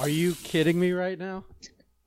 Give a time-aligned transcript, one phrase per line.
[0.00, 1.44] Are you kidding me right now?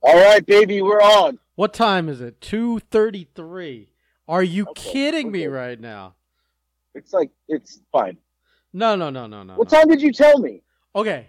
[0.02, 1.38] All right, baby, we're on.
[1.54, 2.40] What time is it?
[2.40, 3.88] 2:33.
[4.28, 6.14] Are you Okay, kidding me right now?
[6.94, 8.16] It's like it's fine.
[8.72, 9.54] No, no, no, no, no.
[9.56, 9.78] What no.
[9.78, 10.62] time did you tell me?
[10.96, 11.28] Okay.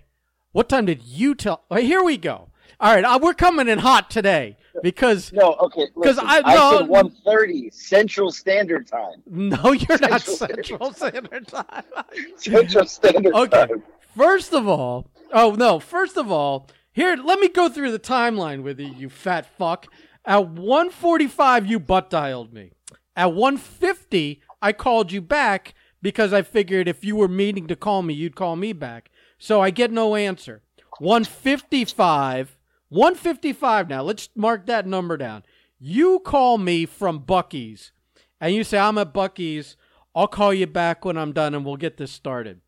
[0.54, 1.64] What time did you tell?
[1.70, 2.50] Oh, here we go.
[2.80, 6.88] All right, uh, we're coming in hot today because No, okay, because I- I said
[6.88, 9.22] one thirty Central Standard Time.
[9.26, 11.84] no, you're not Central Central Standard Time.
[12.38, 13.68] Central Standard Okay.
[13.68, 13.84] Time.
[14.16, 18.64] First of all, oh no, first of all, here let me go through the timeline
[18.64, 19.88] with you, you fat fuck.
[20.26, 22.72] At 145 you butt dialed me.
[23.16, 28.04] At 150 I called you back because I figured if you were meaning to call
[28.04, 29.10] me, you'd call me back.
[29.38, 30.62] So I get no answer.
[31.00, 32.58] 155
[32.90, 34.04] 155 now.
[34.04, 35.44] Let's mark that number down.
[35.80, 37.92] You call me from Buc-ee's
[38.40, 39.76] and you say I'm at Buc-ee's.
[40.16, 42.62] I'll call you back when I'm done and we'll get this started.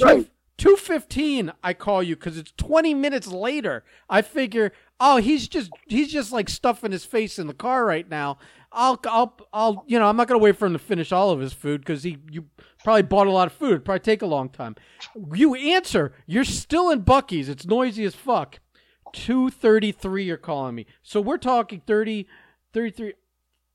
[0.00, 0.30] Right.
[0.58, 3.84] Two fifteen, I call you because it's twenty minutes later.
[4.08, 8.08] I figure, oh, he's just he's just like stuffing his face in the car right
[8.08, 8.38] now.
[8.72, 11.40] I'll I'll I'll you know I'm not gonna wait for him to finish all of
[11.40, 12.46] his food because he you
[12.84, 13.72] probably bought a lot of food.
[13.72, 14.76] It'd probably take a long time.
[15.34, 17.50] You answer, you're still in Buc-ee's.
[17.50, 18.60] It's noisy as fuck.
[19.12, 20.86] Two thirty three, you're calling me.
[21.02, 22.26] So we're talking 30,
[22.72, 23.12] 33,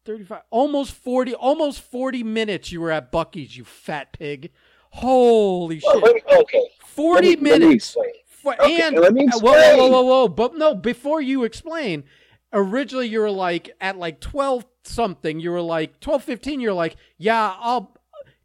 [0.06, 2.72] 35, almost forty, almost forty minutes.
[2.72, 4.52] You were at Buc-ee's, you fat pig.
[4.92, 6.04] Holy shit!
[6.04, 6.64] let me, okay.
[6.86, 7.86] 40 let me, Let me minutes.
[7.86, 8.12] explain.
[8.28, 10.28] For, Okay, and let me uh, whoa, whoa, whoa, whoa, whoa!
[10.28, 12.04] But no, before you explain,
[12.52, 15.40] originally you were like at like twelve something.
[15.40, 16.60] You were like twelve fifteen.
[16.60, 17.96] You're like, yeah, I'll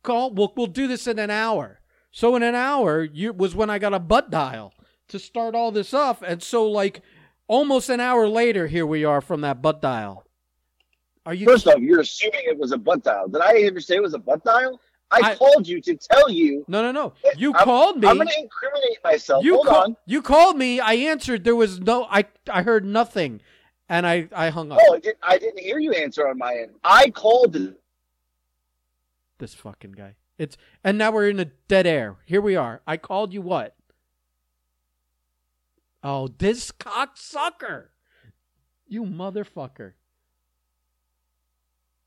[0.02, 0.32] call.
[0.34, 1.80] We'll we'll do this in an hour.
[2.12, 4.74] So in an hour, you was when I got a butt dial
[5.08, 7.00] to start all this off, and so like
[7.48, 10.24] almost an hour later, here we are from that butt dial.
[11.24, 11.46] Are you?
[11.46, 13.28] First off, you're assuming it was a butt dial.
[13.28, 14.78] Did I ever say it was a butt dial?
[15.10, 16.64] I, I- called you to tell you.
[16.68, 17.12] no, no, no.
[17.36, 18.08] You I'm- called me.
[18.08, 19.44] I'm going to incriminate myself.
[19.44, 19.96] You Hold on.
[20.06, 20.80] You called me.
[20.80, 21.44] I answered.
[21.44, 22.04] There was no.
[22.10, 23.40] I I heard nothing,
[23.88, 24.78] and I I hung up.
[24.82, 26.72] Oh, I didn't, I didn't hear you answer on my end.
[26.82, 27.56] I called.
[29.38, 30.16] This fucking guy.
[30.38, 32.16] It's and now we're in a dead air.
[32.26, 32.80] Here we are.
[32.86, 33.74] I called you what?
[36.02, 37.86] Oh, this cocksucker.
[38.88, 39.92] You motherfucker.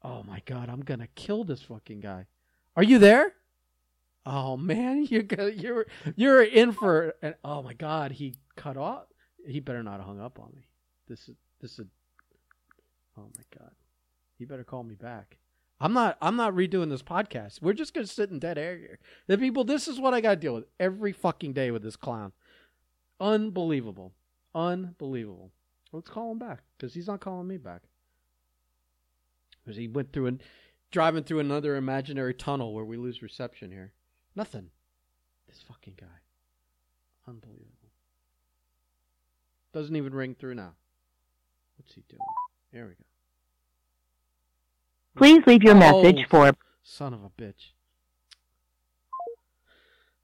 [0.04, 2.26] Oh my god, I'm gonna kill this fucking guy.
[2.80, 3.34] Are you there?
[4.26, 5.86] Oh man, you're you're
[6.16, 7.14] you're in for
[7.44, 9.04] oh my god, he cut off.
[9.46, 10.70] He better not have hung up on me.
[11.06, 11.88] This is this is
[13.18, 13.72] Oh my god.
[14.38, 15.40] He better call me back.
[15.82, 17.62] I'm not I'm not redoing this podcast.
[17.62, 19.00] We're just gonna sit in dead air here.
[19.28, 22.32] The people this is what I gotta deal with every fucking day with this clown.
[23.20, 24.14] Unbelievable.
[24.56, 25.52] Unbelievable.
[25.92, 27.82] Let's call him back, because he's not calling me back.
[29.66, 30.44] Because he went through and
[30.92, 33.94] driving through another imaginary tunnel where we lose reception here.
[34.36, 34.70] Nothing.
[35.48, 36.08] This fucking guy.
[37.28, 37.66] Unbelievable.
[39.74, 40.74] Doesn't even ring through now.
[41.78, 42.20] What's he doing?
[42.74, 43.04] There we go.
[45.16, 46.30] Please leave your message Oh.
[46.30, 46.52] for
[46.84, 47.74] Son of a bitch.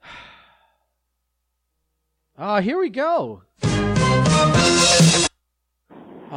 [2.38, 3.44] Ah, here we go.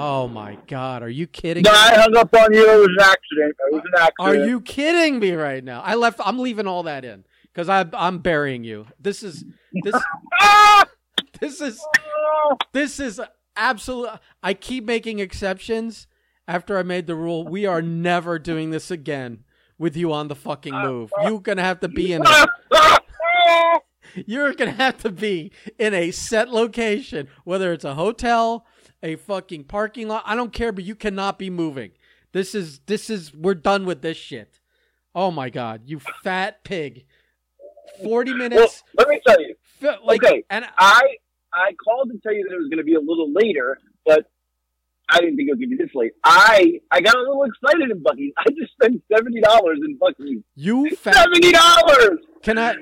[0.01, 1.77] Oh my god, are you kidding No, me?
[1.77, 2.71] I hung up on you.
[2.71, 3.57] It was an accident.
[3.59, 4.15] It was an accident.
[4.21, 5.81] Are you kidding me right now?
[5.85, 8.87] I left I'm leaving all that in cuz I I'm burying you.
[9.01, 9.45] This is
[9.83, 10.01] this
[11.41, 11.85] this is
[12.73, 13.21] this is
[13.57, 14.11] absolute
[14.41, 16.07] I keep making exceptions
[16.47, 17.45] after I made the rule.
[17.45, 19.43] We are never doing this again
[19.79, 21.13] with you on the fucking move.
[21.25, 22.47] You're going to have to be in a
[24.27, 28.67] You're gonna have to be in a set location, whether it's a hotel,
[29.03, 30.23] a fucking parking lot.
[30.27, 31.93] I don't care, but you cannot be moving.
[32.33, 34.61] This is this is we're done with this shit.
[35.15, 37.07] Oh my god, you fat pig!
[38.03, 39.55] Forty well, minutes, let me tell you.
[40.05, 40.45] like, okay.
[40.51, 41.03] and I
[41.53, 44.31] I called to tell you that it was going to be a little later, but
[45.09, 46.13] I didn't think it was going to be this late.
[46.23, 48.33] I I got a little excited in Buc-ee's.
[48.39, 50.43] I just spent seventy dollars in Buc-ee's.
[50.55, 51.15] you fat.
[51.15, 52.19] Seventy dollars.
[52.43, 52.75] Can I?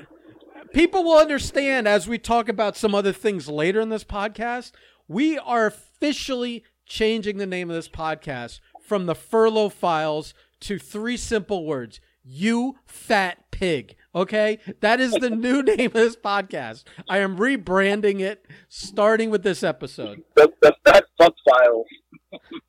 [0.72, 4.72] People will understand as we talk about some other things later in this podcast.
[5.08, 11.16] We are officially changing the name of this podcast from the Furlough Files to three
[11.16, 16.84] simple words: "You fat pig." Okay, that is the new name of this podcast.
[17.08, 20.24] I am rebranding it, starting with this episode.
[20.34, 21.86] The the fat fuck files.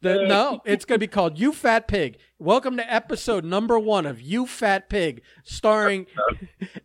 [0.02, 4.06] The, no, it's going to be called "You Fat Pig." Welcome to episode number one
[4.06, 6.06] of "You Fat Pig," starring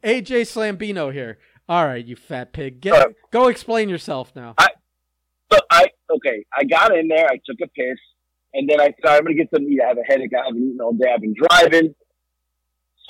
[0.03, 1.39] AJ Slambino here.
[1.69, 4.55] All right, you fat pig, get go explain yourself now.
[5.53, 6.45] So I okay.
[6.57, 7.27] I got in there.
[7.27, 7.99] I took a piss,
[8.55, 9.81] and then I said I'm to get some meat.
[9.85, 10.33] I have a headache.
[10.35, 11.09] I haven't eaten all day.
[11.13, 11.95] I've been driving,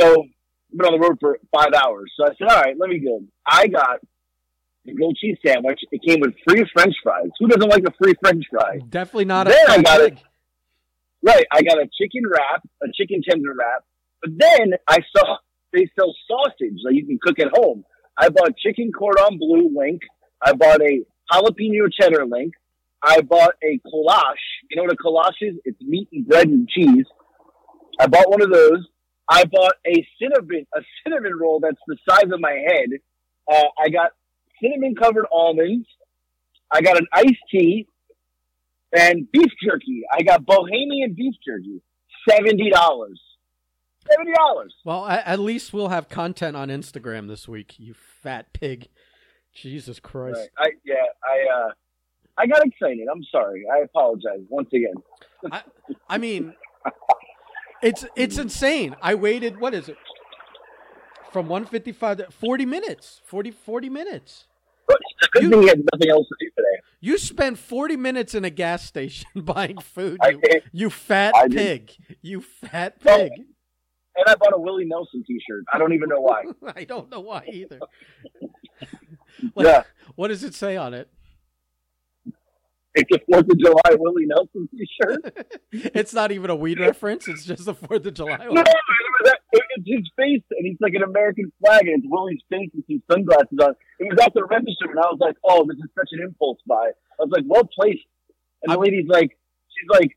[0.01, 2.13] so I've been on the road for five hours.
[2.17, 3.21] So I said, all right, let me go.
[3.47, 4.01] I got
[4.85, 5.81] the grilled cheese sandwich.
[5.93, 7.31] It came with free French fries.
[7.39, 8.79] Who doesn't like a free French fry?
[8.89, 10.19] Definitely not a Then I got it.
[11.23, 11.47] Right.
[11.53, 13.85] I got a chicken wrap, a chicken tender wrap.
[14.21, 15.37] But then I saw
[15.73, 17.85] they sell sausage that you can cook at home.
[18.19, 20.03] I bought chicken cordon bleu link.
[20.45, 22.55] I bought a jalapeno cheddar link.
[23.03, 24.35] I bought a kolache.
[24.71, 25.57] You know what a kolache is?
[25.65, 27.07] It's meat and bread and cheese.
[27.99, 28.87] I bought one of those.
[29.29, 32.89] I bought a cinnamon, a cinnamon roll that's the size of my head.
[33.51, 34.13] Uh, I got
[34.63, 35.87] cinnamon covered almonds.
[36.71, 37.87] I got an iced tea
[38.93, 40.03] and beef jerky.
[40.13, 41.83] I got Bohemian beef jerky.
[42.29, 43.21] Seventy dollars.
[44.09, 44.75] Seventy dollars.
[44.85, 47.75] Well, at least we'll have content on Instagram this week.
[47.79, 48.89] You fat pig.
[49.55, 50.39] Jesus Christ.
[50.39, 50.49] Right.
[50.59, 50.95] I yeah.
[51.25, 51.71] I uh,
[52.39, 53.07] I got excited.
[53.13, 53.65] I'm sorry.
[53.73, 54.95] I apologize once again.
[55.51, 55.63] I,
[56.09, 56.55] I mean,
[57.83, 58.97] it's it's insane.
[59.03, 59.61] I waited.
[59.61, 59.97] What is it?
[61.33, 63.21] From 155 to 40 minutes.
[63.25, 64.45] 40, 40 minutes.
[64.87, 66.83] But it's a good You- thing he had nothing else to do today.
[67.01, 70.19] You spent 40 minutes in a gas station buying food.
[70.29, 70.63] You, did.
[70.73, 71.57] you fat I did.
[71.89, 72.17] pig.
[72.21, 73.17] You fat Oh.
[73.19, 73.33] pig.
[74.15, 75.65] And I bought a Willie Nelson T-shirt.
[75.73, 76.43] I don't even know why.
[76.77, 77.81] I don't know why either.
[79.55, 79.83] What- yeah,
[80.15, 81.09] What does it say on it?
[82.95, 85.59] it's a Fourth of July Willie Nelson T-shirt.
[85.73, 87.27] It's not even a weed reference.
[87.27, 88.59] It's just the 4th of July no, one.
[88.59, 88.67] it
[89.25, 89.39] that-
[89.75, 93.03] it's his face, and he's like an American flag, and it's Willie's face with some
[93.11, 93.75] sunglasses on.
[93.99, 96.59] It was at the register, and I was like, "Oh, this is such an impulse
[96.67, 96.91] buy."
[97.21, 98.05] I was like, "Well placed."
[98.63, 99.37] And the I'm- lady's like,
[99.69, 100.17] "She's like,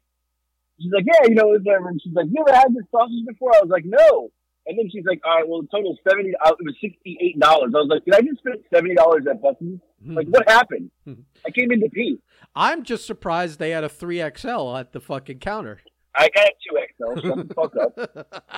[0.82, 3.56] she's like, yeah, you know, whatever." And she's like, "You ever had this sausage before?"
[3.56, 4.32] I was like, "No."
[4.68, 6.34] And then she's like, "All right, well, the total seventy.
[6.44, 9.42] Uh, it was sixty-eight dollars." I was like, "Did I just spend seventy dollars at
[9.42, 9.80] Buc-ee's?
[10.08, 10.92] Like, what happened?
[11.08, 12.18] I came in to pee.
[12.56, 15.80] I'm just surprised they had a 3XL at the fucking counter.
[16.16, 16.78] I got two
[17.20, 17.28] XL.
[17.28, 18.52] Shut the fuck up.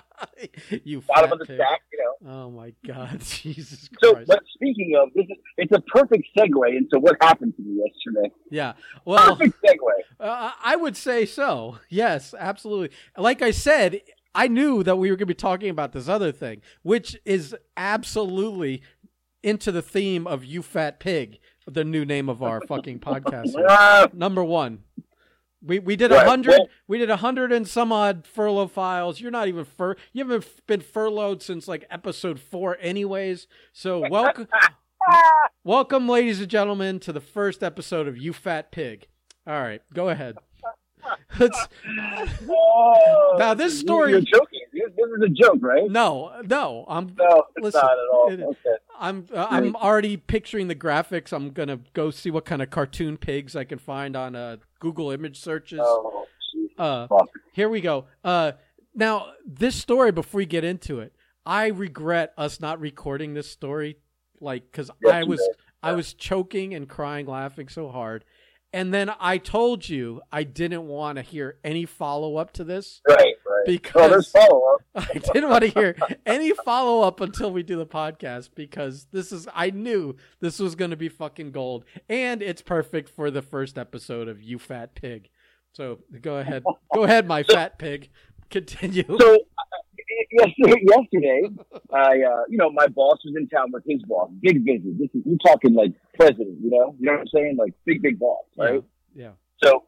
[0.84, 1.56] you Bottom of the pig.
[1.56, 4.16] stack, you know." Oh my god, Jesus Christ.
[4.18, 7.82] So, but speaking of, this is, it's a perfect segue into what happened to me
[7.84, 8.32] yesterday.
[8.50, 8.72] yeah.
[9.04, 9.76] Well, Perfect segue.
[10.20, 11.78] uh, I would say so.
[11.90, 12.96] Yes, absolutely.
[13.18, 14.00] Like I said,
[14.34, 17.54] I knew that we were going to be talking about this other thing, which is
[17.76, 18.82] absolutely
[19.42, 24.12] into the theme of "You Fat Pig," the new name of our fucking podcast.
[24.14, 24.80] Number one.
[25.66, 28.66] We we did a Right, hundred well- we did a hundred and some odd furlough
[28.66, 29.18] files.
[29.20, 33.46] You're not even fur you haven't been furloughed since like episode four anyways.
[33.72, 34.46] So welcome
[35.64, 39.06] welcome ladies and gentlemen to the first episode of You Fat Pig.
[39.46, 40.36] All right, go ahead.
[42.48, 44.60] Oh, Now, this story- You're joking.
[44.72, 45.88] This is a joke, right?
[45.90, 48.32] no, no, I'm No, it's Listen, not at all.
[48.32, 48.76] it- okay.
[48.98, 51.32] I'm uh, I'm already picturing the graphics.
[51.32, 55.10] I'm gonna go see what kind of cartoon pigs I can find on uh, Google
[55.10, 55.80] image searches.
[55.82, 56.26] Oh.
[56.78, 57.06] Uh,
[57.52, 58.06] here we go.
[58.24, 58.52] Uh,
[58.94, 60.12] now this story.
[60.12, 61.14] Before we get into it,
[61.46, 63.98] I regret us not recording this story,
[64.40, 65.48] like because Yes, I was.
[65.82, 68.24] I was choking and crying, laughing so hard,
[68.74, 73.00] and then I told you I didn't want to hear any follow up to this
[73.08, 73.64] Right, right.
[73.66, 74.80] Because follow up.
[74.94, 79.32] I didn't want to hear any follow up until we do the podcast because this
[79.32, 83.42] is I knew this was going to be fucking gold and it's perfect for the
[83.42, 85.30] first episode of You Fat Pig.
[85.72, 86.62] So go ahead,
[86.94, 88.10] go ahead, my fat pig.
[88.50, 89.04] Continue.
[89.18, 89.38] So
[90.30, 91.42] yesterday, yesterday,
[91.92, 94.30] I uh, you know my boss was in town with his boss.
[94.40, 94.98] Big visit.
[94.98, 96.58] This is you're talking like president.
[96.62, 97.56] You know, you know what I'm saying?
[97.58, 98.82] Like big, big boss, right?
[99.14, 99.32] Yeah.
[99.62, 99.84] So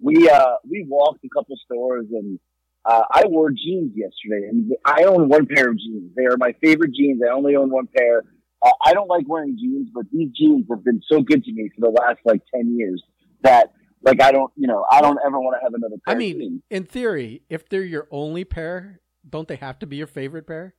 [0.00, 2.38] we uh we walked a couple stores and
[2.84, 6.12] uh, I wore jeans yesterday and I own one pair of jeans.
[6.16, 7.20] They are my favorite jeans.
[7.22, 8.22] I only own one pair.
[8.62, 11.70] Uh, I don't like wearing jeans, but these jeans have been so good to me
[11.74, 13.02] for the last like ten years
[13.42, 16.14] that like I don't you know I don't ever want to have another pair.
[16.14, 20.06] I mean, in theory, if they're your only pair, don't they have to be your
[20.06, 20.74] favorite pair?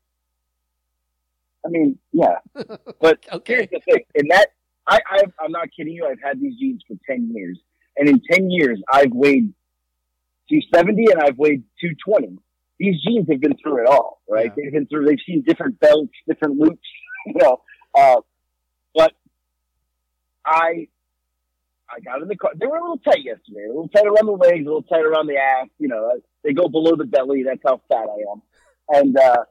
[1.65, 2.37] I mean, yeah.
[2.99, 3.55] But Okay.
[3.55, 4.49] here's the thing: in that
[4.87, 6.05] I, I I'm not kidding you.
[6.07, 7.59] I've had these jeans for ten years,
[7.97, 9.53] and in ten years, I've weighed
[10.49, 12.37] 270 and I've weighed 220.
[12.77, 14.51] These jeans have been through it all, right?
[14.57, 14.63] Yeah.
[14.63, 15.05] They've been through.
[15.05, 16.87] They've seen different belts, different loops,
[17.27, 17.61] you know.
[17.95, 18.21] Uh,
[18.95, 19.13] but
[20.45, 20.87] I
[21.89, 22.51] I got in the car.
[22.59, 23.65] They were a little tight yesterday.
[23.65, 25.67] A little tight around the legs, a little tight around the ass.
[25.77, 27.43] You know, they go below the belly.
[27.43, 28.41] That's how fat I am.
[28.89, 29.45] And uh,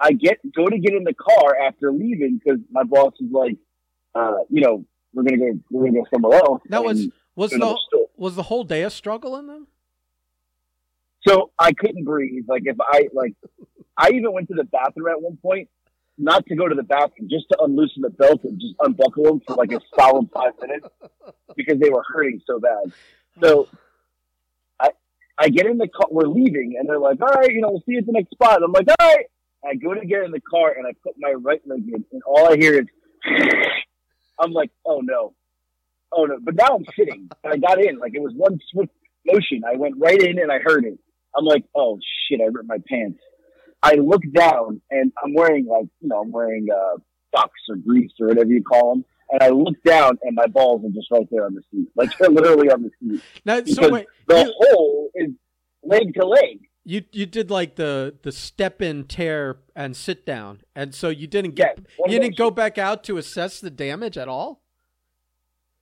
[0.00, 3.56] I get go to get in the car after leaving because my boss is like,
[4.14, 6.62] uh, you know, we're gonna go, we're gonna go somewhere else.
[6.68, 8.06] That was was the store.
[8.16, 9.66] was the whole day a struggle in them?
[11.26, 12.44] So I couldn't breathe.
[12.48, 13.34] Like if I like,
[13.96, 15.68] I even went to the bathroom at one point,
[16.18, 19.40] not to go to the bathroom, just to unloosen the belt and just unbuckle them
[19.46, 20.88] for like a solid five minutes
[21.56, 22.92] because they were hurting so bad.
[23.42, 23.68] So
[25.38, 26.08] I get in the car.
[26.10, 28.30] We're leaving, and they're like, "All right, you know, we'll see you at the next
[28.30, 29.26] spot." I'm like, "All right."
[29.64, 32.22] I go to get in the car, and I put my right leg in, and
[32.26, 32.86] all I hear is.
[34.38, 35.34] I'm like, oh no,
[36.12, 36.38] oh no.
[36.40, 37.28] But now I'm sitting.
[37.44, 38.92] And I got in like it was one swift
[39.26, 39.62] motion.
[39.66, 40.98] I went right in and I heard it.
[41.36, 43.18] I'm like, oh shit, I ripped my pants.
[43.82, 46.98] I look down and I'm wearing like, you know, I'm wearing uh,
[47.34, 49.04] socks or grease or whatever you call them.
[49.30, 52.16] And I look down and my balls are just right there on the seat, like
[52.18, 53.22] they're literally on the seat.
[53.44, 55.30] Now, Because so wait, the you, hole is
[55.82, 56.60] leg to leg.
[56.84, 61.26] you you did like the the step in, tear, and sit down, and so you
[61.26, 64.62] didn't get Yes, you didn't go back out to assess the damage at all.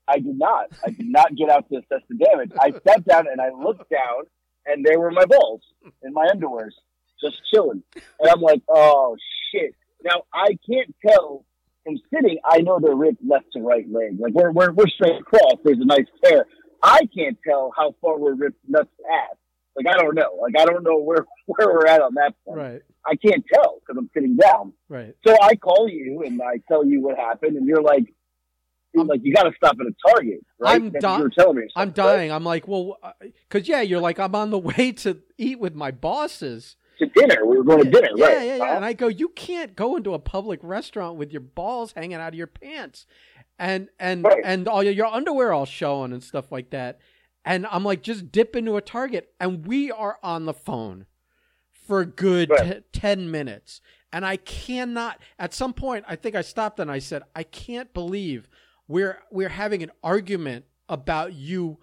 [0.09, 0.67] I did not.
[0.87, 2.51] I did not get out to assess the damage.
[2.61, 4.25] I sat down and I looked down,
[4.67, 5.63] and there were my balls
[6.03, 6.73] in my underwears,
[7.23, 7.83] just chilling.
[8.21, 9.17] And I'm like, oh
[9.51, 9.75] shit.
[10.03, 11.45] Now I can't tell
[11.85, 12.39] from sitting.
[12.45, 14.19] I know they're ripped left to right leg.
[14.19, 15.55] Like we're we're we're straight across.
[15.65, 16.47] There's a nice pair.
[16.83, 19.37] I can't tell how far we're ripped nuts ass.
[19.77, 20.39] Like I don't know.
[20.41, 22.59] Like I don't know where where we're at on that point.
[22.59, 24.73] Right, I can't tell because I'm sitting down.
[24.89, 25.15] right.
[25.27, 28.05] So I call you and I tell you what happened, and you're like,
[28.95, 30.77] you're like you got to stop at a Target, right?
[30.77, 31.63] I'm di- what you were telling me.
[31.75, 32.17] I'm something, right?
[32.17, 32.33] dying.
[32.33, 33.13] I'm like, well, uh,
[33.49, 36.77] because yeah, you're like, I'm on the way to eat with my bosses.
[36.99, 38.47] To dinner, we were going to dinner, yeah, right?
[38.47, 38.63] yeah, yeah.
[38.65, 38.73] Uh-huh.
[38.77, 42.29] And I go, you can't go into a public restaurant with your balls hanging out
[42.29, 43.07] of your pants,
[43.59, 44.43] and and Right.
[44.45, 46.99] and all your, your underwear all showing and stuff like that.
[47.45, 51.07] And I'm like, just dip into a Target, and we are on the phone
[51.73, 52.85] for a good Right.
[52.93, 53.81] t- ten minutes,
[54.13, 55.21] and I cannot.
[55.39, 58.49] At some point, I think I stopped and I said, I can't believe
[58.89, 61.79] we're we're having an argument about you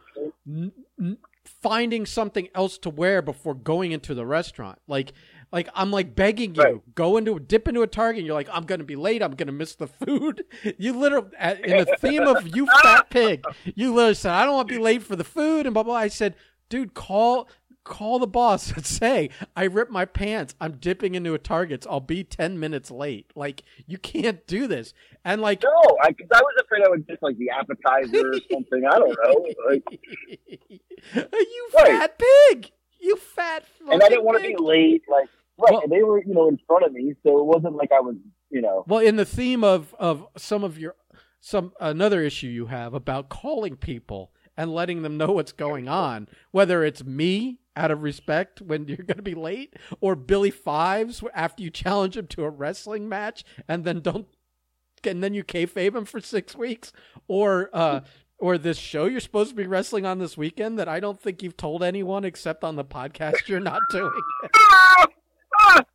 [0.48, 1.18] n- n-
[1.62, 4.80] finding something else to wear before going into the restaurant.
[4.88, 5.14] Like,
[5.52, 6.96] like I'm like begging you, Right.
[6.96, 8.20] go into dip into a Target.
[8.20, 9.22] And you're like, I'm gonna be late.
[9.22, 10.46] I'm gonna miss the food.
[10.78, 11.30] You literally,
[11.64, 13.44] in the theme of you fat pig,
[13.76, 15.96] you literally said, I don't want to be late for the food and blah blah.
[15.96, 16.36] I said,
[16.70, 17.48] dude, call.
[17.84, 20.54] Call the boss and say I ripped my pants.
[20.62, 21.88] I'm dipping into a Target's.
[21.90, 23.32] I'll be ten minutes late.
[23.34, 24.94] Like you can't do this.
[25.26, 25.70] And like No,
[26.04, 28.84] I, I was afraid I would just like the appetizer or something.
[28.88, 29.48] I don't know.
[29.68, 29.84] Like,
[31.16, 31.88] you Right.
[31.88, 32.72] fat pig.
[33.00, 33.64] You fat.
[33.90, 35.04] and I didn't want to be late.
[35.10, 35.28] Like,
[35.58, 35.72] right?
[35.72, 38.00] Well- and they were, you know, in front of me, so it wasn't like I
[38.00, 38.16] was,
[38.50, 38.84] you know.
[38.88, 40.96] Well, in the theme of of some of your
[41.40, 46.28] some another issue you have about calling people and letting them know what's going on,
[46.52, 51.24] whether it's me out of respect when you're going to be late, or Billy Fives
[51.34, 54.28] after you challenge him to a wrestling match and then don't,
[55.04, 56.92] and then you kayfabe him for six weeks,
[57.28, 58.02] or uh,
[58.42, 61.42] or this show you're supposed to be wrestling on this weekend that I don't think
[61.42, 64.12] you've told anyone except on the podcast you're not doing.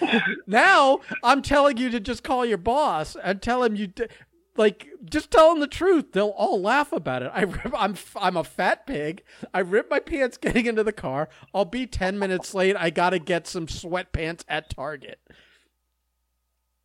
[0.46, 4.06] now I'm telling you to just call your boss and tell him you d-
[4.56, 6.12] like just tell him the truth.
[6.12, 7.30] They'll all laugh about it.
[7.32, 9.22] I rip, I'm I'm a fat pig.
[9.54, 11.28] I ripped my pants getting into the car.
[11.54, 12.76] I'll be 10 minutes late.
[12.76, 15.20] I got to get some sweatpants at Target.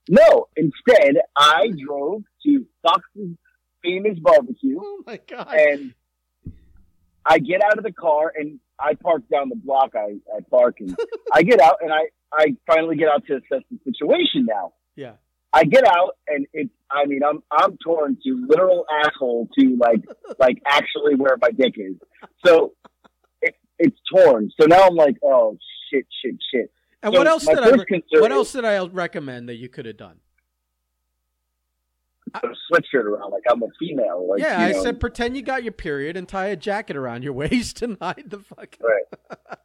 [0.09, 3.37] No, instead, I drove to Fox's
[3.83, 5.47] famous barbecue, Oh my god.
[5.53, 5.93] and
[7.25, 9.91] I get out of the car and I park down the block.
[9.95, 10.97] I, I park and
[11.33, 14.73] I get out and I, I finally get out to assess the situation now.
[14.95, 15.13] Yeah.
[15.53, 20.01] I get out and it's, I mean, I'm, I'm torn to literal asshole to like,
[20.39, 21.95] like actually where my dick is.
[22.45, 22.73] So
[23.41, 24.49] it, it's torn.
[24.59, 25.57] So now I'm like, oh
[25.91, 26.71] shit, shit, shit.
[27.03, 29.55] And So what else did I first re- concern what else did I recommend that
[29.55, 30.17] you could have done?
[32.33, 34.27] A sweatshirt around like I'm a female.
[34.29, 37.23] Like, yeah, you I said pretend you got your period and tie a jacket around
[37.23, 38.77] your waist and hide the fuck.
[38.81, 39.57] Right.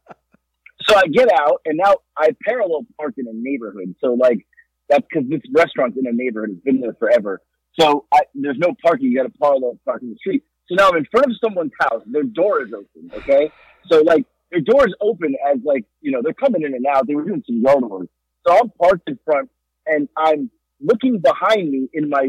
[0.87, 3.95] So I get out, and now I parallel park in a neighborhood.
[3.99, 4.45] So like
[4.89, 7.41] that's because this restaurant's in a neighborhood; it's been there forever.
[7.79, 10.43] So I, there's no parking; you got to parallel park in the street.
[10.69, 12.03] So now I'm in front of someone's house.
[12.05, 13.11] Their door is open.
[13.13, 13.51] Okay,
[13.89, 17.07] so like their door is open as like you know they're coming in and out.
[17.07, 18.07] They were doing some yard work.
[18.47, 19.49] So I'm parked in front,
[19.85, 20.49] and I'm
[20.81, 22.27] looking behind me in my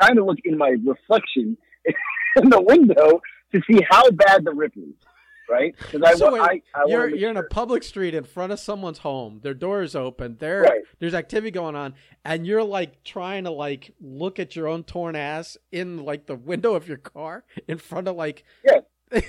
[0.00, 1.56] trying to look in my reflection
[2.36, 3.20] in the window
[3.52, 4.94] to see how bad the rip is.
[5.48, 5.76] Right?
[5.78, 8.98] Because I, So I, I you're you're in a public street in front of someone's
[8.98, 9.38] home.
[9.44, 10.36] Their door is open.
[10.40, 10.80] There Right.
[10.98, 15.14] there's activity going on, and you're like trying to like look at your own torn
[15.14, 18.80] ass in like the window of your car in front of like Yeah.
[19.12, 19.22] and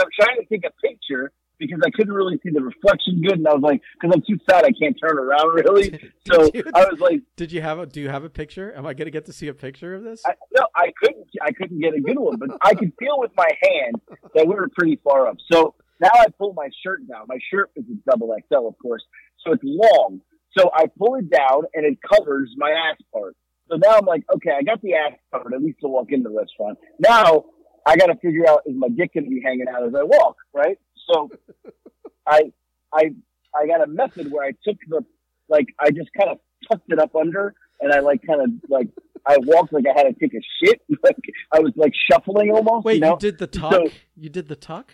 [0.00, 3.46] I'm trying to take a picture because I couldn't really see the reflection good, and
[3.46, 6.00] I was like, because I'm too fat, I can't turn around really.
[6.26, 8.74] So you- I was like, Did you have a Do you have a picture?
[8.76, 10.22] Am I gonna get to see a picture of this?
[10.26, 13.30] I, no, I couldn't, I couldn't get a good one, but I could feel with
[13.36, 13.94] my hand
[14.34, 15.36] that we were pretty far up.
[15.52, 17.26] So now I pull my shirt down.
[17.28, 19.02] My shirt is a double XL, of course,
[19.44, 20.20] so it's long.
[20.56, 23.36] So I pull it down, and it covers my ass part.
[23.70, 26.22] So now I'm like, okay, I got the ass covered at least to walk in
[26.24, 26.76] the restaurant.
[26.98, 27.44] Now
[27.86, 30.02] I got to figure out is my dick going to be hanging out as I
[30.02, 30.76] walk, right?
[31.08, 31.30] So
[32.26, 32.52] I
[32.92, 33.12] I
[33.54, 35.04] I got a method where I took the
[35.48, 36.38] like I just kind of
[36.70, 38.88] tucked it up under and I like kind of like
[39.26, 40.80] I walked like I had to take a shit.
[41.02, 41.16] Like
[41.52, 42.84] I was like shuffling almost.
[42.84, 43.12] Wait, you, know?
[43.12, 43.72] you did the tuck?
[43.72, 44.92] So- you did the tuck?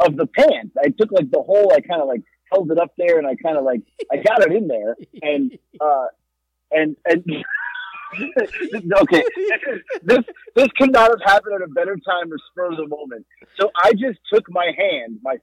[0.00, 0.74] of the pants.
[0.78, 2.22] I took like the whole, I kind of like
[2.52, 3.80] held it up there, and I kind of like
[4.12, 6.06] I got it in there, and uh,
[6.70, 7.24] and and
[8.14, 9.22] okay,
[10.02, 10.18] this
[10.54, 13.26] this could not have happened at a better time or spur of the moment.
[13.58, 15.36] So I just took my hand, my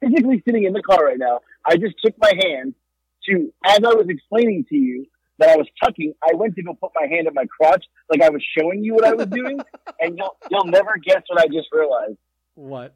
[0.00, 1.40] physically sitting in the car right now.
[1.64, 2.74] I just took my hand
[3.28, 5.06] to, as I was explaining to you
[5.38, 6.14] that I was tucking.
[6.22, 8.94] I went to go put my hand in my crotch, like I was showing you
[8.94, 9.60] what I was doing,
[10.00, 12.18] and you'll you'll never guess what I just realized.
[12.54, 12.94] what?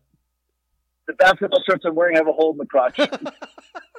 [1.06, 2.98] The basketball shorts I'm wearing have a hole in the crotch.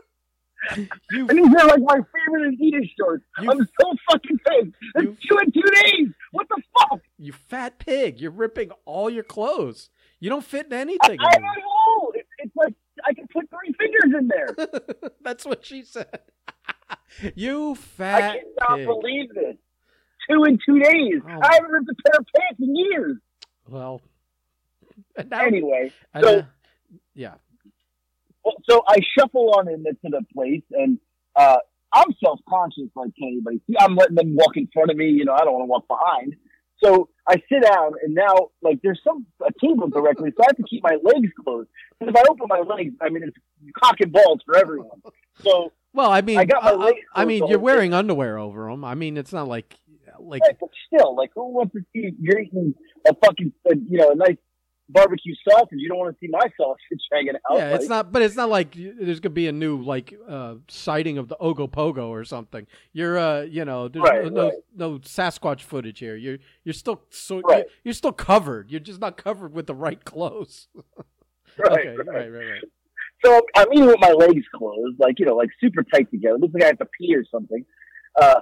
[1.12, 3.24] You And these are like my favorite Adidas shorts.
[3.42, 4.76] You- I'm so fucking pissed.
[4.96, 6.10] You- It's two in two days.
[6.32, 7.02] What the fuck?
[7.18, 8.20] you fat pig!
[8.20, 9.90] You're ripping all your clothes.
[10.20, 11.18] You don't fit in anything.
[11.22, 12.12] I a hole.
[12.16, 12.74] It, it's like
[13.06, 15.10] I can put three fingers in there.
[15.22, 16.20] That's what she said.
[17.36, 18.32] you fat.
[18.32, 18.86] I cannot pig.
[18.88, 19.56] believe this.
[20.30, 21.22] Two in two days.
[21.26, 21.40] Oh.
[21.42, 23.18] I haven't ripped a pair of pants in years.
[23.70, 24.02] Well,
[25.30, 26.44] now, Anyway, so- uh,
[27.14, 27.36] yeah.
[28.70, 31.00] So I shuffle on into the place, and
[31.36, 31.58] uh,
[31.94, 33.62] I'm self conscious like can anybody.
[33.68, 35.06] See, I'm letting them walk in front of me.
[35.10, 36.36] You know, I don't want to walk behind.
[36.84, 40.58] So I sit down, and now like there's some a table directly, so I have
[40.58, 41.70] to keep my legs closed.
[42.00, 43.38] Because if I open my legs, I mean it's
[43.82, 45.02] cock and balls for everyone.
[45.44, 48.70] So, Well, I mean, I got my I- legs I mean, you're wearing underwear over
[48.70, 48.84] them.
[48.86, 49.76] I mean, it's not like,
[50.20, 52.74] like, right, but still, like who wants to see you're eating
[53.08, 54.38] a fucking uh, you know a nice
[54.90, 57.58] barbecue sauce, and You don't want to see my sausage hanging out.
[57.58, 58.12] yeah, it's like- not.
[58.12, 62.08] But it's not like there's gonna be a new like uh sighting of the Ogopogo
[62.08, 62.66] or something.
[62.94, 64.54] You're, uh, you know, there's Right, no, no right.
[64.76, 66.16] no Sasquatch footage here.
[66.16, 67.58] You're you're still so Right.
[67.58, 68.72] you're, you're still covered.
[68.72, 70.68] You're just not covered with the right clothes.
[71.58, 72.08] right, okay, right.
[72.08, 72.64] right, right, right.
[73.26, 76.38] So I'm eating with my legs closed, like, you know, like super tight together.
[76.38, 77.66] Looks like I have to pee or something.
[78.16, 78.42] Uh,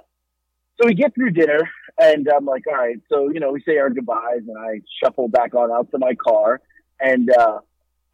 [0.80, 2.98] so we get through dinner and I'm like, all right.
[3.08, 6.14] So, you know, we say our goodbyes and I shuffle back on out to my
[6.14, 6.60] car
[7.00, 7.60] and, uh,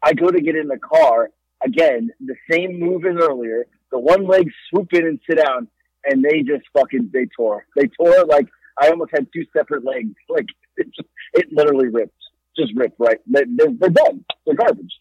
[0.01, 1.29] I go to get in the car
[1.63, 3.65] again, the same move as earlier.
[3.91, 5.67] The one leg swoop in and sit down
[6.05, 7.65] and they just fucking, they tore.
[7.75, 8.47] They tore like
[8.79, 10.13] I almost had two separate legs.
[10.29, 10.47] Like
[10.77, 12.17] it, just, it literally ripped,
[12.57, 13.19] just ripped right.
[13.27, 14.25] They, they're, they're done.
[14.45, 14.99] They're garbage.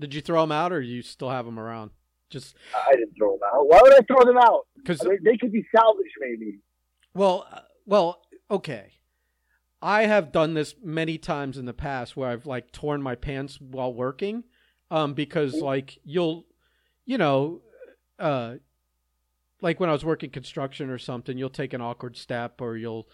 [0.00, 1.90] Did you throw them out, or you still have them around?
[2.30, 3.66] Just I didn't throw them out.
[3.68, 4.66] Why would I throw them out?
[4.76, 6.58] because I mean, they could be salvaged, maybe.
[7.14, 8.92] Well, uh, well, okay.
[9.80, 13.60] I have done this many times in the past where I've like torn my pants
[13.60, 14.44] while working,
[14.90, 16.44] um, because like you'll,
[17.06, 17.62] you know,
[18.18, 18.56] uh,
[19.62, 23.08] like when I was working construction or something, you'll take an awkward step or you'll,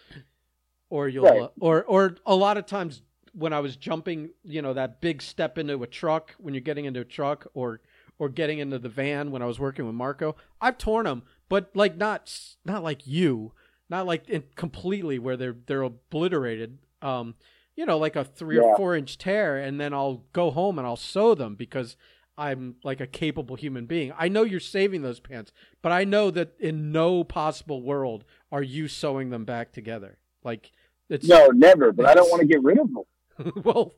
[0.89, 1.41] or you'll, Right.
[1.43, 3.01] uh, or or a lot of times
[3.33, 6.85] when I was jumping, you know, that big step into a truck when you're getting
[6.85, 7.81] into a truck or
[8.17, 11.69] or getting into the van when I was working with Marco, I've torn them, but
[11.75, 12.31] like not
[12.63, 13.53] not like you,
[13.89, 16.77] not like in, completely where they're they're obliterated.
[17.01, 17.35] Um,
[17.75, 18.61] you know, like a three Yeah.
[18.63, 21.97] or four inch tear, and then I'll go home and I'll sew them because
[22.37, 24.11] I'm like a capable human being.
[24.17, 25.51] I know you're saving those pants,
[25.81, 30.17] but I know that in no possible world are you sewing them back together.
[30.43, 30.71] Like
[31.09, 31.91] it's No, never.
[31.91, 33.03] But I don't want to get rid of them.
[33.63, 33.93] well,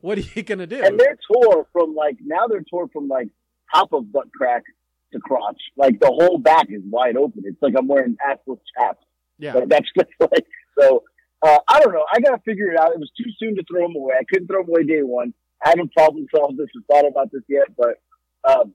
[0.00, 0.82] what are you gonna do?
[0.82, 3.28] And they're tore from like now they're tore from like
[3.72, 4.64] top of butt crack
[5.12, 5.60] to crotch.
[5.76, 7.42] Like the whole back is wide open.
[7.44, 9.04] It's like I'm wearing assless chaps.
[9.38, 9.88] Yeah, Like, that's
[10.20, 10.46] like
[10.78, 11.04] so.
[11.42, 12.04] Uh, I don't know.
[12.12, 12.92] I gotta figure it out.
[12.92, 14.14] It was too soon to throw them away.
[14.20, 15.32] I couldn't throw them away day one.
[15.64, 17.98] I haven't problem solved this or thought about this yet, but
[18.44, 18.74] um,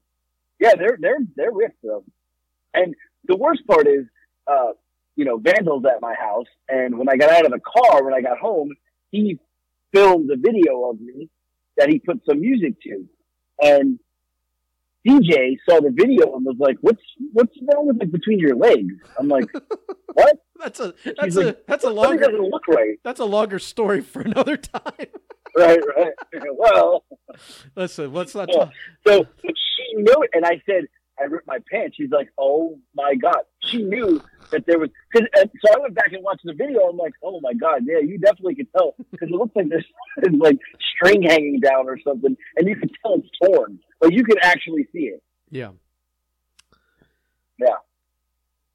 [0.60, 2.04] yeah, they're they're they're ripped though.
[2.74, 2.95] And
[3.28, 4.06] the worst part is,
[4.48, 4.74] uh,
[5.15, 6.48] you know, vandals at my house.
[6.67, 8.71] And when I got out of the car, when I got home,
[9.12, 9.39] he
[9.95, 11.29] filmed a video of me
[11.77, 13.05] that he put some music to,
[13.62, 13.99] and
[15.08, 17.01] DJ saw the video and was like, "What's
[17.34, 19.45] what's wrong with like between your legs?" I'm like,
[20.13, 20.38] "What?
[20.60, 24.01] that's a that's like, a that's a longer doesn't look right." that's a longer story
[24.01, 24.81] for another time.
[25.58, 26.12] Right, right.
[26.58, 27.05] Well,
[27.77, 28.65] Listen, let's not Yeah.
[28.65, 28.73] talk.
[29.08, 30.84] so she knew it, and I said,
[31.17, 34.19] "I ripped my pants." She's like, "Oh my god!" She knew
[34.51, 34.89] that there was.
[35.13, 36.81] Cause, so I went back and watched the video.
[36.89, 39.86] I'm like, "Oh my god, yeah, you definitely could tell because it looks like there's,
[40.38, 40.58] like
[40.95, 43.79] string hanging down or something, and you could tell it's torn.
[44.01, 45.71] Like you could actually see it." Yeah,
[47.60, 47.67] Yeah.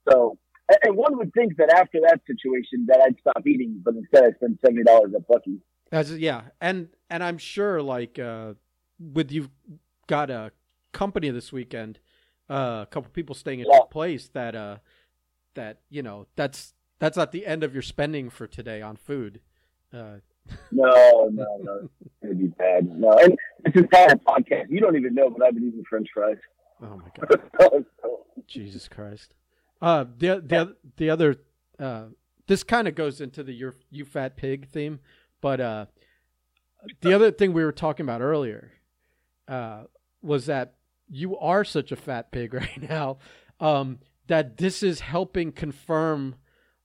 [0.08, 3.94] So, and, and one would think that after that situation that I'd stop eating, but
[3.94, 5.60] instead I spend seventy dollars at Buc-ee's.
[5.90, 8.54] that's yeah, and and I'm sure like uh,
[8.98, 9.50] with you've
[10.06, 10.52] got a
[10.92, 11.98] company this weekend,
[12.48, 13.76] uh, a couple people staying at Yeah.
[13.76, 14.78] your place that uh
[15.54, 19.40] that you know that's that's not the end of your spending for today on food.
[19.92, 20.16] Uh,
[20.72, 21.88] No, no, no,
[22.22, 22.86] it'd be bad.
[22.98, 26.38] No, and this entire podcast, you don't even know, but I've been eating French fries.
[26.82, 27.10] oh my
[27.60, 27.84] god,
[28.46, 29.34] Jesus Christ!
[29.82, 31.36] Uh, the the the other
[31.78, 32.04] uh,
[32.46, 35.00] this kind of goes into the your you fat pig theme,
[35.40, 35.86] but uh,
[37.02, 38.72] the other thing we were talking about earlier
[39.46, 39.84] uh,
[40.22, 40.74] was that
[41.08, 43.18] you are such a fat pig right now
[43.60, 43.98] um,
[44.30, 46.36] that this is helping confirm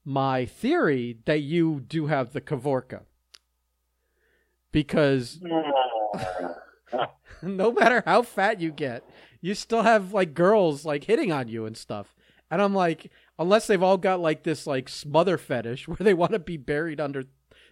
[0.03, 3.01] my theory that you do have the Kavorka.
[4.71, 5.39] Because
[7.43, 9.07] no matter how fat you get,
[9.41, 12.15] you still have like girls like hitting on you and stuff.
[12.49, 16.31] And I'm like, unless they've all got like this like smother fetish where they want
[16.31, 17.25] to be buried under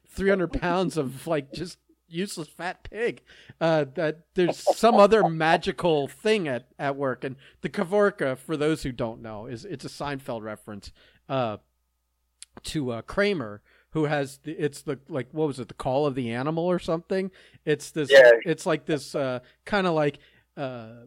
[0.07, 1.79] 300 pounds of like just
[2.13, 3.21] useless fat pig,
[3.59, 7.23] uh, that there's some other magical thing at, at work.
[7.23, 10.91] And the Kavorka, for those who don't know, is it's a Seinfeld reference
[11.27, 11.57] uh,
[12.63, 16.15] to uh, Kramer, who has the, it's the like what was it the call of
[16.15, 17.29] the animal or something
[17.63, 18.31] it's this Yeah.
[18.43, 20.17] it's like this uh kind of like
[20.57, 21.05] uh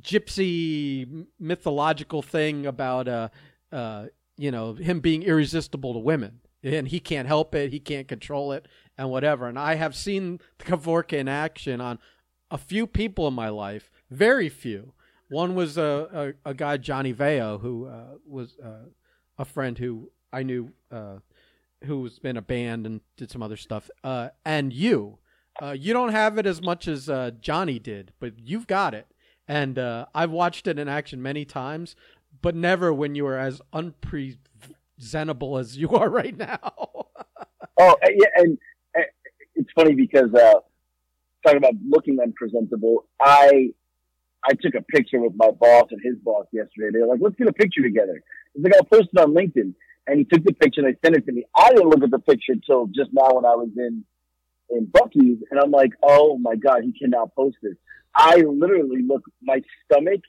[0.00, 3.28] gypsy mythological thing about uh
[3.72, 8.08] uh you know him being irresistible to women and he can't help it he can't
[8.08, 8.66] control it
[8.98, 11.98] and whatever and i have seen the Kavorka in action on
[12.50, 14.92] a few people in my life very few
[15.30, 18.86] one was a a, a guy johnny veo who uh, was uh,
[19.38, 21.16] a friend who i knew uh
[21.84, 23.90] who's been a band and did some other stuff.
[24.02, 25.18] Uh, and you,
[25.62, 29.06] uh, you don't have it as much as uh, Johnny did, but you've got it.
[29.46, 31.96] And uh, I've watched it in action many times,
[32.42, 36.58] but never when you were as unpresentable as you are right now.
[37.80, 38.58] Oh, yeah, and, and
[39.58, 40.60] it's funny because uh,
[41.44, 43.70] talking about looking unpresentable, I
[44.44, 46.90] I took a picture with my boss and his boss yesterday.
[46.92, 48.22] They were like, "Let's get a picture together."
[48.54, 49.74] He's like, "I'll post it on LinkedIn,"
[50.06, 51.44] and he took the picture and they sent it to me.
[51.56, 54.04] I didn't look at the picture until just now when I was in
[54.70, 57.74] in Buc-ee's, and I'm like, "Oh my god, he cannot post this."
[58.14, 60.20] I literally look, my stomach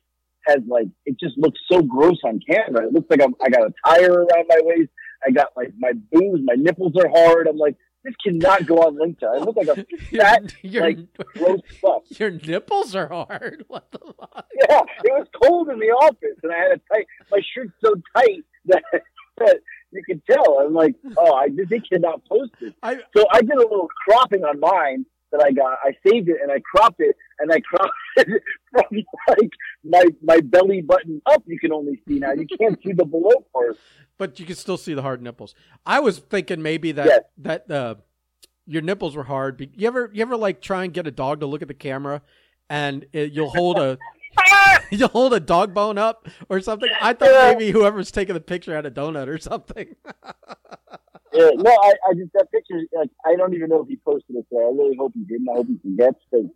[0.48, 2.88] has like it just looks so gross on camera.
[2.88, 4.90] It looks like I'm, I got a tire around my waist.
[5.26, 7.48] I got like my boobs, my nipples are hard.
[7.48, 9.24] I'm like, this cannot go on LinkedIn.
[9.24, 9.86] I look like a
[10.18, 10.98] fat, your, like
[11.36, 12.04] gross fuck.
[12.20, 13.66] your nipples are hard.
[13.68, 14.46] What the fuck?
[14.70, 17.06] Yeah, it was cold in the office, and I had a tight.
[17.32, 18.84] My shirt's so tight that,
[19.38, 19.60] that
[19.92, 20.60] you could tell.
[20.60, 22.74] I'm like, oh, I they cannot post this.
[22.84, 25.78] I So I did a little cropping on mine that I got.
[25.84, 28.42] I saved it and I cropped it, and I cropped it
[28.74, 28.84] from
[29.28, 29.52] like
[29.84, 31.44] my my belly button up.
[31.46, 32.32] You can only see now.
[32.34, 33.78] You can't see the below part.
[34.18, 35.56] but you can still see the hard nipples.
[35.86, 37.22] I was thinking maybe that Yes.
[37.40, 37.96] that uh,
[38.66, 39.70] your nipples were hard.
[39.76, 42.22] You ever you ever like try and get a dog to look at the camera,
[42.70, 43.98] and it, you'll hold a
[44.92, 46.90] you'll hold a dog bone up or something.
[47.02, 47.54] I thought Yeah.
[47.54, 49.96] maybe whoever's taking the picture had a donut or something.
[51.32, 52.82] Yeah, no, I, I just that picture.
[52.92, 54.64] Like, I don't even know if he posted it there.
[54.64, 55.48] I really hope he didn't.
[55.48, 56.48] I hope he forgets because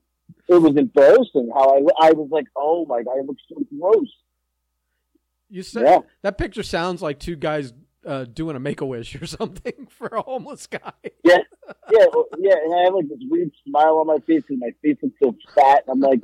[0.48, 1.50] it was embarrassing.
[1.54, 4.08] How I I was like, oh my god, I look so gross.
[5.50, 6.00] You said Yeah.
[6.24, 7.74] that picture sounds like two guys
[8.06, 10.92] uh, doing a make a wish or something for a homeless guy.
[11.24, 11.38] Yeah,
[11.92, 12.56] yeah, well, yeah.
[12.64, 15.36] And I have like this weird smile on my face, and my face looks so
[15.56, 15.84] fat.
[15.88, 16.22] And I'm like,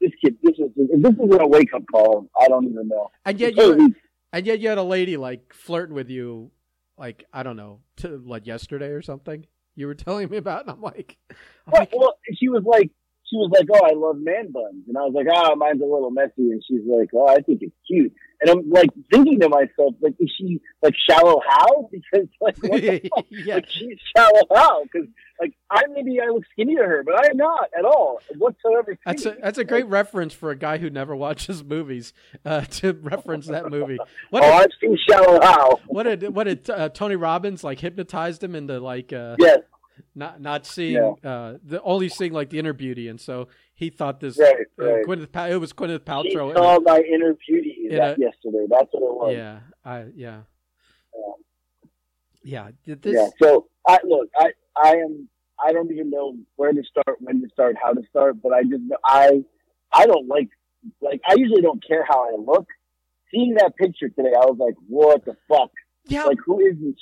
[0.00, 2.28] this kid, this is this isn't a wake up call.
[2.40, 3.10] I don't even know.
[3.24, 3.94] And yet you he-
[4.32, 6.50] and yet you had a lady like flirting with you,
[6.98, 9.46] like I don't know, to, like yesterday or something.
[9.76, 11.36] You were telling me about, and I'm like, I'm
[11.72, 12.90] well, like, well, she was like,
[13.30, 15.84] she was like, oh, I love man buns, and I was like, ah, mine's a
[15.84, 19.48] little messy, and she's like, oh, I think it's cute, and I'm like thinking to
[19.48, 21.90] myself, like, is she like Shallow Hal?
[22.12, 24.82] Because like, what the yeah, like she's Shallow Hal?
[24.92, 25.08] Because
[25.40, 28.96] like I maybe I look skinny to her, but I am not at all whatsoever.
[29.06, 32.12] That's a that's a great reference for a guy who never watches movies
[32.44, 33.98] uh, to reference that movie.
[34.30, 35.80] What Oh, did, I've seen Shallow Hal.
[35.86, 39.60] what did what did uh, Tony Robbins like hypnotized him into like uh, Yes,
[40.14, 41.30] not not seeing Yeah.
[41.30, 44.84] uh, the only seeing like the inner beauty, and so he thought this right, uh,
[44.92, 45.04] right.
[45.06, 46.54] Gwyneth Pal- it was Gwyneth She Paltrow.
[46.54, 48.66] saw my inner beauty in that a- yesterday.
[48.68, 49.34] That's what it was.
[49.36, 50.40] yeah, I yeah
[52.42, 52.70] Yeah.
[52.84, 52.94] yeah.
[53.00, 53.28] This yeah.
[53.42, 55.28] So I look, I I am
[55.62, 58.62] I don't even know where to start, when to start, how to start, but I
[58.62, 59.42] just I
[59.92, 60.48] I don't like
[61.00, 62.66] like I usually don't care how I look.
[63.30, 65.70] Seeing that picture today, I was like, what the fuck?
[66.06, 66.94] yeah Like, who is this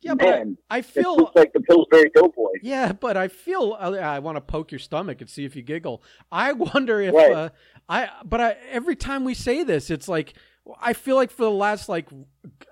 [0.00, 0.58] yeah, but I, man?
[0.70, 2.50] I feel like the Pillsbury Doughboy.
[2.62, 5.62] Yeah, but I feel I, I want to poke your stomach and see if you
[5.62, 6.02] giggle.
[6.30, 7.32] I wonder if Right.
[7.32, 7.48] uh,
[7.88, 8.08] I.
[8.24, 10.34] But I, every time we say this, it's like
[10.80, 12.08] I feel like for the last like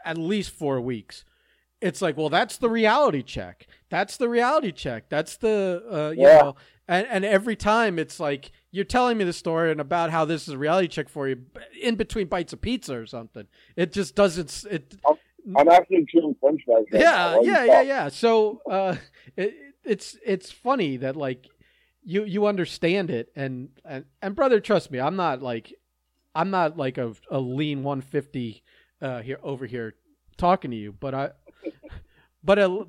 [0.04, 1.24] at least four weeks,
[1.80, 3.66] it's like, well, that's the reality check.
[3.90, 5.08] That's the reality check.
[5.08, 6.38] That's the uh, you Yeah.
[6.38, 6.56] know,
[6.88, 10.42] and and every time it's like you're telling me the story and about how this
[10.46, 11.42] is a reality check for you
[11.80, 13.46] in between bites of pizza or something.
[13.74, 14.64] It just doesn't.
[14.70, 14.94] It
[15.56, 16.84] I'm actually chewing French fries.
[16.92, 18.96] right yeah you yeah yeah yeah so uh
[19.36, 19.54] it,
[19.84, 21.46] it's it's funny that like
[22.02, 25.74] you you understand it and and and brother trust me i'm not like
[26.34, 28.62] i'm not like a, a lean 150
[29.00, 29.94] uh, here over here
[30.36, 31.30] talking to you, but I,
[32.44, 32.86] but a,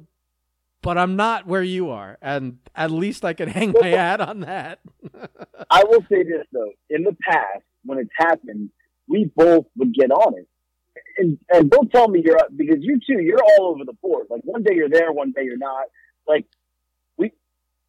[0.82, 4.42] but I'm not where you are, and at least I can hang my hat on
[4.42, 4.80] that.
[5.70, 8.70] I will say this though: in the past, when it's happened,
[9.08, 10.48] we both would get on it.
[11.18, 14.28] And and don't tell me you're up because you too, you're all over the board.
[14.30, 15.86] Like one day you're there, one day you're not.
[16.28, 16.46] Like
[17.18, 17.32] we,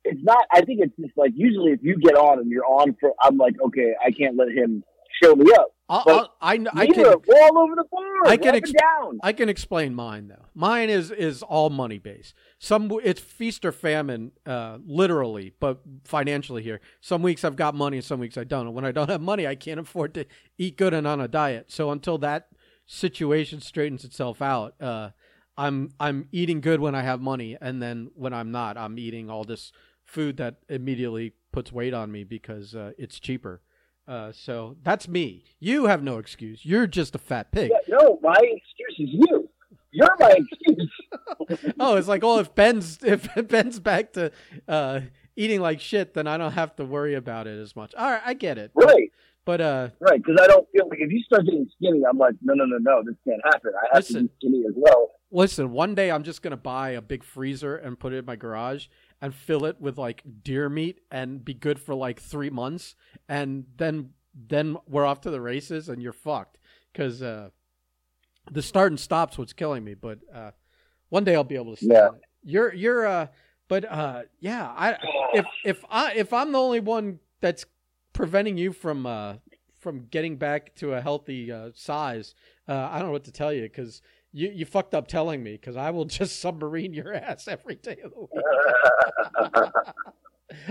[0.04, 0.46] it's not.
[0.50, 3.36] I think it's just like usually if you get on and you're on for, I'm
[3.36, 4.82] like, okay, I can't let him
[5.22, 5.74] show me up.
[5.90, 8.26] I'll, I'll, I I can we're all over the board.
[8.26, 9.20] I can ex- down.
[9.22, 10.44] I can explain mine though.
[10.54, 12.34] Mine is is all money based.
[12.58, 16.80] Some it's feast or famine, uh, literally, but financially here.
[17.00, 18.66] Some weeks I've got money, and some weeks I don't.
[18.66, 20.26] And when I don't have money, I can't afford to
[20.58, 21.70] eat good and on a diet.
[21.72, 22.48] So until that
[22.88, 25.10] situation straightens itself out, uh,
[25.56, 29.30] I'm I'm eating good when I have money, and then when I'm not, I'm eating
[29.30, 29.70] all this
[30.04, 33.60] food that immediately puts weight on me because uh, it's cheaper.
[34.06, 35.44] Uh, so that's me.
[35.60, 36.64] You have no excuse.
[36.64, 37.70] You're just a fat pig.
[37.70, 39.50] Yeah, no, my excuse is you.
[39.90, 41.72] You're my excuse.
[41.80, 44.32] oh, it's like, oh, if Ben's if Ben's back to
[44.66, 45.00] uh,
[45.36, 47.94] eating like shit, then I don't have to worry about it as much.
[47.94, 48.70] All right, I get it.
[48.74, 49.07] right,
[49.48, 50.22] But uh, right.
[50.22, 52.76] Because I don't feel like if you start getting skinny, I'm like, no, no, no,
[52.78, 53.72] no, this can't happen.
[53.74, 54.26] I have to Listen.
[54.26, 55.08] be skinny as well.
[55.30, 58.36] listen, one day I'm just gonna buy a big freezer and put it in my
[58.36, 58.88] garage
[59.22, 62.94] and fill it with like deer meat and be good for like three months,
[63.26, 66.58] and then then we're off to the races and you're fucked
[66.92, 67.48] because uh,
[68.52, 69.94] the start and stop's what's killing me.
[69.94, 70.50] But uh,
[71.08, 71.76] one day I'll be able to.
[71.82, 72.08] Stand Yeah.
[72.08, 72.20] it.
[72.42, 73.26] You're you're uh,
[73.66, 74.98] but uh, yeah, I
[75.32, 77.64] if if I if I'm the only one that's
[78.18, 79.34] preventing you from uh
[79.78, 82.34] from getting back to a healthy uh, size,
[82.68, 84.02] uh, I don't know what to tell you because
[84.32, 87.98] you you fucked up telling me because I will just submarine your ass every day
[88.02, 88.44] of the week.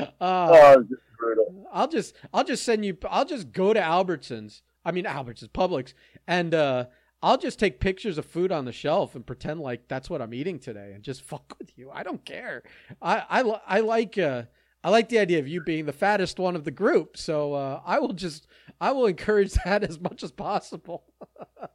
[0.19, 1.65] uh, oh, just brutal.
[1.71, 4.61] I'll just I'll just send you I'll just go to Albertsons.
[4.83, 5.93] I mean Albertsons, Publix,
[6.27, 6.87] and uh
[7.23, 10.33] I'll just take pictures of food on the shelf and pretend like that's what I'm
[10.33, 11.91] eating today and just fuck with you.
[11.93, 12.63] I don't care.
[13.01, 14.43] I I, I like uh
[14.87, 17.17] I like the idea of you being the fattest one of the group.
[17.17, 18.47] So uh I will just
[18.79, 21.03] I will encourage that as much as possible.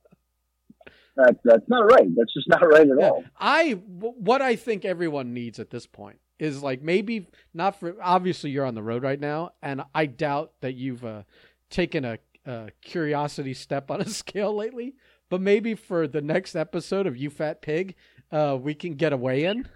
[1.14, 2.08] That's that's not right.
[2.16, 3.10] That's just not right at Yeah.
[3.10, 3.24] all.
[3.38, 8.48] I what I think everyone needs at this point is like maybe not for obviously
[8.48, 11.24] you're on the road right now, and I doubt that you've uh,
[11.68, 14.94] taken a, a curiosity step on a scale lately.
[15.28, 17.94] But maybe for the next episode of You Fat Pig,
[18.30, 19.68] uh, we can get a weigh in.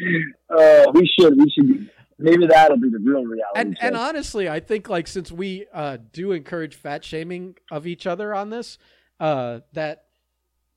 [0.50, 3.54] Uh, we should we should maybe that'll be the real reality.
[3.54, 8.04] And and honestly, I think like since we uh, do encourage fat shaming of each
[8.04, 8.76] other on this,
[9.20, 10.06] uh, that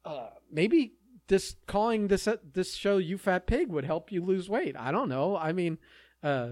[0.06, 0.94] uh, maybe
[1.28, 4.76] this calling this uh, this show "You Fat Pig" would help you lose weight.
[4.78, 5.36] I don't know.
[5.36, 5.80] I mean,
[6.22, 6.50] uh,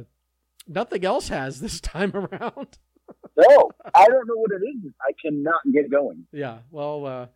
[0.68, 2.80] nothing else has this time around.
[3.38, 4.92] no, I don't know what it is.
[5.00, 6.26] I cannot get going.
[6.32, 6.60] yeah.
[6.72, 7.30] Well.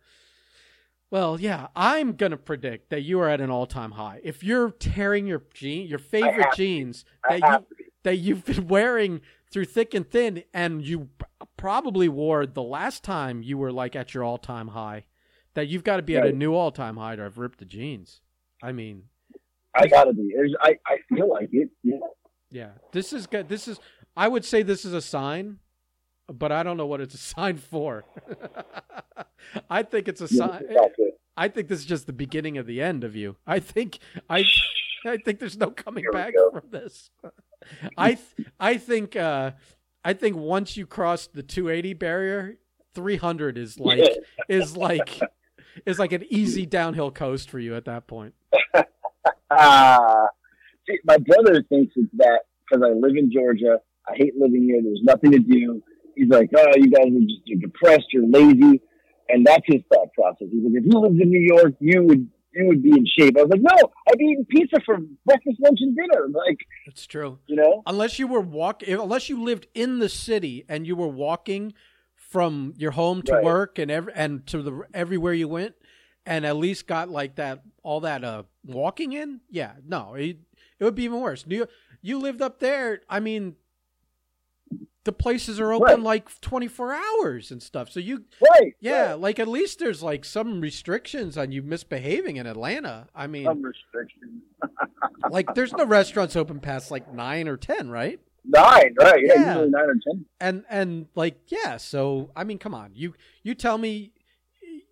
[1.10, 4.20] Well, yeah, I'm gonna predict that you are at an all-time high.
[4.24, 7.66] If you're tearing your jean, your favorite jeans that you
[8.02, 11.10] that you've been wearing through thick and thin, and you
[11.56, 15.06] probably wore the last time you were like at your all time high.
[15.54, 17.64] That you've got to be at a new all time high to have ripped the
[17.64, 18.20] jeans.
[18.62, 19.04] I mean,
[19.74, 20.32] I gotta be.
[20.34, 21.70] There's, I I feel like it.
[21.82, 21.96] Yeah.
[22.50, 23.48] yeah, this is good.
[23.48, 23.78] This is,
[24.16, 25.60] I would say, this is a sign,
[26.32, 28.04] but I don't know what it's a sign for.
[29.70, 30.64] I think it's a Yeah, sign.
[31.36, 33.36] I think this is just the beginning of the end of you.
[33.46, 33.98] I think
[34.30, 34.44] I
[35.06, 36.50] I think there's no coming back go.
[36.50, 37.10] from this.
[37.96, 39.52] I th- I think uh
[40.04, 42.56] I think once you cross the 280 barrier,
[42.94, 44.14] 300 is like Yeah.
[44.48, 45.20] is like
[45.84, 48.34] is like an easy downhill coast for you at that point.
[49.50, 50.26] Ah,
[50.88, 53.80] see, my brother thinks it's that because I live in Georgia.
[54.08, 54.80] I hate living here.
[54.82, 55.82] There's nothing to do.
[56.16, 58.06] He's like, oh, you guys are just you're depressed.
[58.12, 58.80] You're lazy,
[59.28, 60.48] and that's his thought process.
[60.50, 63.36] He's like, if you lived in New York, you would you would be in shape.
[63.38, 66.26] I was like, no, I'd be eating pizza for breakfast, lunch, and dinner.
[66.32, 67.38] Like, That's true.
[67.46, 71.06] you know, Unless you were walk unless you lived in the city and you were
[71.08, 71.74] walking
[72.14, 73.44] from your home to Right.
[73.44, 75.74] work and every, and to the everywhere you went
[76.24, 80.38] and at least got like that all that uh walking in yeah no it,
[80.80, 81.66] it would be even worse you
[82.02, 83.54] you lived up there i mean
[85.06, 85.98] the places are open Right.
[86.00, 88.74] like 24 hours and stuff so you right?
[88.80, 89.18] yeah right.
[89.20, 93.62] like at least there's like some restrictions on you misbehaving in atlanta i mean some
[93.62, 94.42] restrictions.
[95.30, 99.20] like there's no restaurants open past like 9 or 10 right Nine, right?
[99.26, 99.48] Yeah, Yeah.
[99.54, 100.26] usually nine or ten.
[100.40, 104.12] and and like yeah so i mean come on you you tell me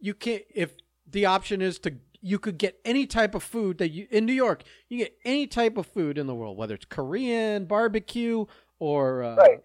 [0.00, 0.72] you can't if
[1.10, 1.94] the option is to
[2.26, 5.46] you could get any type of food that you in new york you get any
[5.46, 8.44] type of food in the world whether it's korean barbecue
[8.78, 9.58] or uh, Right,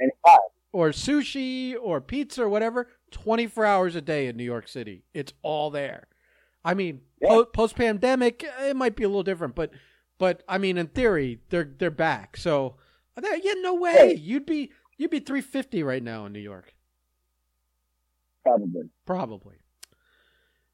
[0.71, 5.03] or sushi or pizza or whatever 24 hours a day in New York City.
[5.13, 6.07] It's all there.
[6.63, 7.29] I mean, Yeah.
[7.29, 9.71] po- post pandemic, it might be a little different, but
[10.17, 12.35] but I mean, in theory, they're they're back.
[12.37, 12.75] So,
[13.15, 13.93] there- yeah, no way.
[13.93, 14.13] Hey.
[14.15, 16.73] You'd be you'd be 350 right now in New York,
[18.43, 18.89] Probably.
[19.05, 19.55] probably.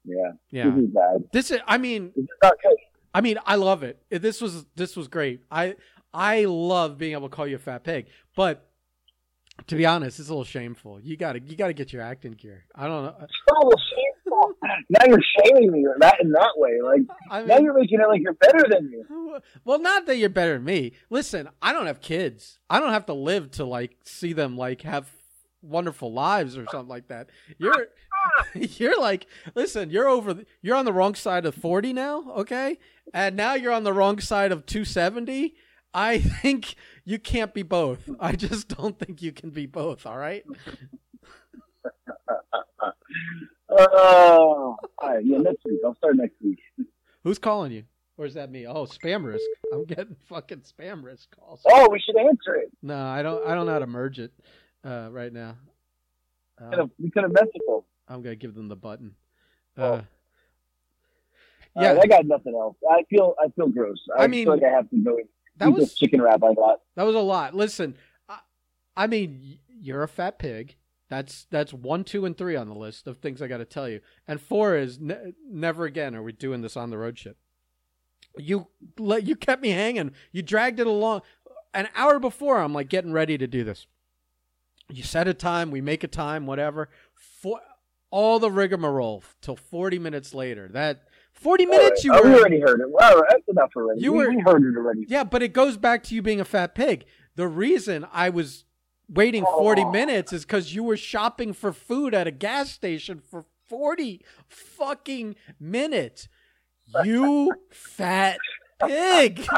[0.04, 0.32] Yeah.
[0.50, 0.70] Yeah.
[0.70, 1.24] This is bad.
[1.32, 1.60] This is.
[1.66, 2.76] I mean, This is not good.
[3.14, 4.02] I mean, I love it.
[4.10, 5.40] This was this was great.
[5.50, 5.76] I
[6.14, 8.68] I love being able to call you a fat pig, but
[9.68, 11.00] to be honest, it's a little shameful.
[11.00, 12.64] You gotta you gotta get your acting gear.
[12.74, 13.14] I don't know.
[13.52, 14.52] Oh, shameful.
[14.90, 16.78] now you're shaming me that in that way.
[16.82, 18.98] Like I now you're making it like you're better than me.
[19.64, 20.92] well, not that you're better than me.
[21.10, 22.58] Listen, I don't have kids.
[22.68, 25.10] I don't have to live to like see them like have
[25.62, 27.30] wonderful lives or something like that.
[27.58, 27.88] You're
[28.54, 30.34] you're like, listen, you're over.
[30.34, 32.78] the- You're on the wrong side of forty now, okay?
[33.14, 35.54] And now you're on the wrong side of two seventy.
[35.96, 38.08] I think you can't be both.
[38.20, 40.06] I just don't think you can be both.
[40.06, 40.44] All right.
[43.68, 45.24] Oh, all right.
[45.24, 45.80] Yeah, next week.
[45.84, 46.60] I'll start next week.
[47.24, 47.84] Who's calling you?
[48.16, 48.66] Or is that me?
[48.66, 49.44] Oh, spam risk.
[49.72, 51.60] I'm getting fucking spam risk calls.
[51.68, 52.70] Oh, we should answer it.
[52.82, 53.46] No, I don't.
[53.46, 54.32] I don't know how to merge it
[54.84, 55.56] uh, right now.
[56.60, 57.80] We could have- We could have messaged them.
[58.08, 59.14] I'm gonna give them the button.
[59.76, 59.84] Oh.
[59.94, 60.02] Uh,
[61.78, 62.76] yeah, right, I got nothing else.
[62.88, 63.98] I feel I feel gross.
[64.16, 65.18] I, I mean, feel like I have to go
[65.58, 66.80] that was chicken wrap I got.
[66.96, 67.54] that was a lot.
[67.54, 67.96] Listen,
[68.28, 68.38] I,
[68.96, 70.76] I mean, you're a fat pig.
[71.08, 73.88] That's that's one, two, and three on the list of things I got to tell
[73.88, 74.00] you.
[74.26, 77.36] And four is ne- never again are we doing this on the road shit.
[78.36, 78.66] You
[78.98, 80.12] let you kept me hanging.
[80.32, 81.22] You dragged it along.
[81.72, 83.86] An hour before, I'm like getting ready to do this.
[84.88, 86.88] You set a time, we make a time, whatever.
[87.14, 87.60] For
[88.10, 90.68] all the rigmarole till 40 minutes later.
[90.68, 91.02] That
[91.36, 92.18] 40 minutes you were.
[92.18, 92.86] oh, we already heard it.
[92.90, 94.00] Well, that's enough already.
[94.00, 95.04] You we, were- we heard it already.
[95.08, 97.04] Yeah, but it goes back to you being a fat pig.
[97.36, 98.64] The reason I was
[99.08, 99.90] waiting 40 Oh.
[99.92, 105.36] minutes is because you were shopping for food at a gas station for 40 fucking
[105.60, 106.28] minutes.
[107.04, 108.38] You fat
[108.84, 109.46] pig.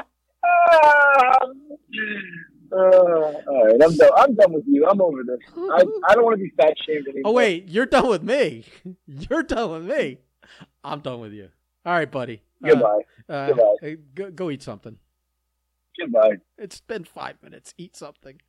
[2.70, 4.10] Uh, all right, I'm done.
[4.16, 4.86] I'm done with you.
[4.86, 5.38] I'm over this.
[5.56, 7.22] I, I don't want to be fat shamed anymore.
[7.24, 8.64] Oh, wait, you're done with me.
[9.06, 10.18] You're done with me.
[10.84, 11.48] I'm done with you.
[11.84, 12.42] All right, buddy.
[12.62, 13.00] Uh, Goodbye.
[13.28, 13.96] uh, Goodbye.
[14.14, 14.98] go, go eat something.
[15.98, 16.36] Goodbye.
[16.56, 17.74] It's been five minutes.
[17.78, 18.40] Eat something.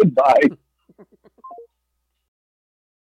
[0.00, 0.40] Goodbye.